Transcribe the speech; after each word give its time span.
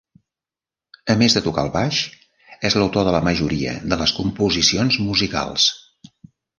A 1.13 1.15
més 1.19 1.35
de 1.37 1.43
tocar 1.49 1.65
el 1.65 1.69
baix, 1.75 2.01
és 2.71 2.79
l'autor 2.79 3.07
de 3.11 3.15
la 3.19 3.23
majoria 3.31 3.79
de 3.95 4.03
les 4.03 4.19
composicions 4.23 5.03
musicals. 5.09 5.73